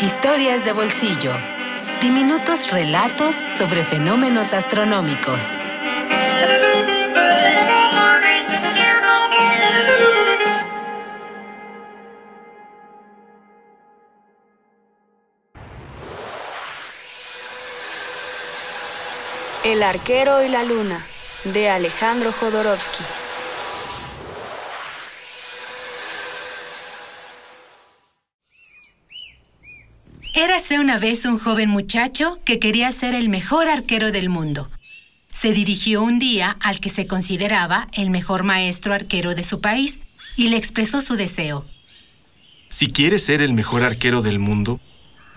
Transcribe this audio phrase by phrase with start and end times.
[0.00, 1.32] Historias de bolsillo.
[2.02, 5.52] Diminutos relatos sobre fenómenos astronómicos.
[19.64, 21.02] El arquero y la luna,
[21.44, 23.25] de Alejandro Jodorowsky.
[30.38, 34.70] Érase una vez un joven muchacho que quería ser el mejor arquero del mundo.
[35.32, 40.02] Se dirigió un día al que se consideraba el mejor maestro arquero de su país
[40.36, 41.64] y le expresó su deseo.
[42.68, 44.78] Si quieres ser el mejor arquero del mundo,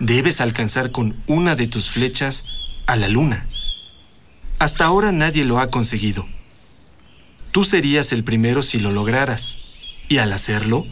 [0.00, 2.44] debes alcanzar con una de tus flechas
[2.86, 3.48] a la luna.
[4.58, 6.28] Hasta ahora nadie lo ha conseguido.
[7.52, 9.56] Tú serías el primero si lo lograras,
[10.10, 10.86] y al hacerlo,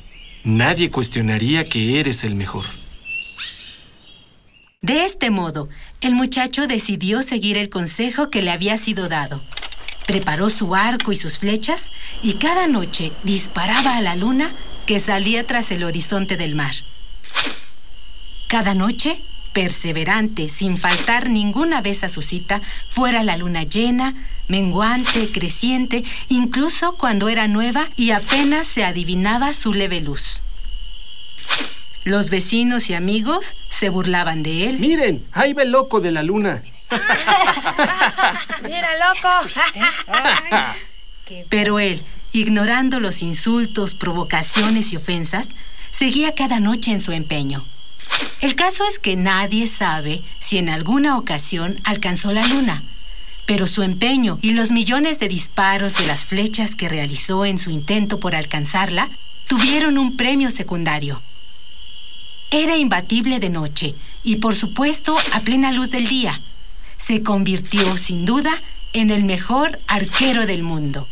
[0.45, 2.65] nadie cuestionaría que eres el mejor.
[4.89, 5.69] De este modo,
[6.01, 9.43] el muchacho decidió seguir el consejo que le había sido dado.
[10.07, 14.51] Preparó su arco y sus flechas y cada noche disparaba a la luna
[14.87, 16.75] que salía tras el horizonte del mar.
[18.47, 19.21] Cada noche,
[19.53, 24.15] perseverante, sin faltar ninguna vez a su cita, fuera la luna llena,
[24.49, 30.41] menguante, creciente, incluso cuando era nueva y apenas se adivinaba su leve luz.
[32.05, 34.79] Los vecinos y amigos se burlaban de él.
[34.79, 36.63] Miren, ahí va el loco de la luna.
[38.63, 39.29] Mira, loco.
[41.51, 45.51] Pero él, ignorando los insultos, provocaciones y ofensas,
[45.91, 47.65] seguía cada noche en su empeño.
[48.41, 52.83] El caso es que nadie sabe si en alguna ocasión alcanzó la luna,
[53.47, 57.71] pero su empeño y los millones de disparos de las flechas que realizó en su
[57.71, 59.09] intento por alcanzarla
[59.47, 61.21] tuvieron un premio secundario.
[62.51, 63.95] Era imbatible de noche
[64.25, 66.41] y por supuesto a plena luz del día.
[66.97, 68.51] Se convirtió sin duda
[68.95, 71.07] en el mejor arquero del mundo.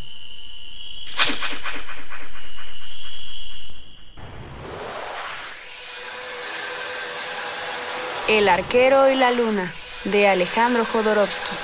[8.29, 9.73] El arquero y la luna,
[10.05, 11.55] de Alejandro Jodorowsky.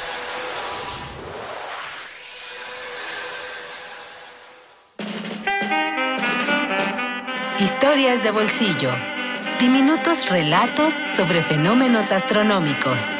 [7.58, 9.11] Historias de bolsillo.
[9.62, 13.16] Diminutos relatos sobre fenómenos astronómicos.